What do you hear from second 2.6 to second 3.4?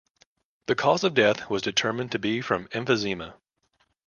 emphysema.